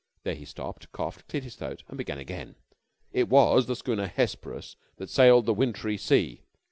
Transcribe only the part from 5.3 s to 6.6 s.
the wintry sea.